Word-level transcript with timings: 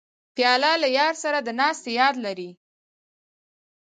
پیاله 0.35 0.71
له 0.83 0.87
یار 0.99 1.13
سره 1.23 1.37
د 1.41 1.49
ناستې 1.59 1.91
یاد 1.99 2.15
لري. 2.25 2.49